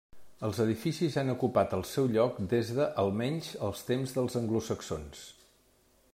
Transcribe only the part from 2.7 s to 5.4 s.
de, almenys els temps dels anglosaxons.